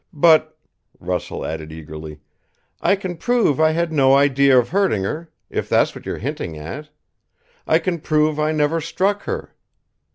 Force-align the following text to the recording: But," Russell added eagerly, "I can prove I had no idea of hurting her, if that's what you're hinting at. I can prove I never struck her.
But," 0.11 0.57
Russell 0.99 1.45
added 1.45 1.71
eagerly, 1.71 2.21
"I 2.81 2.95
can 2.95 3.17
prove 3.17 3.59
I 3.59 3.69
had 3.69 3.93
no 3.93 4.15
idea 4.15 4.57
of 4.57 4.69
hurting 4.69 5.03
her, 5.03 5.31
if 5.47 5.69
that's 5.69 5.93
what 5.93 6.07
you're 6.07 6.17
hinting 6.17 6.57
at. 6.57 6.89
I 7.67 7.77
can 7.77 7.99
prove 7.99 8.39
I 8.39 8.51
never 8.51 8.81
struck 8.81 9.25
her. 9.25 9.53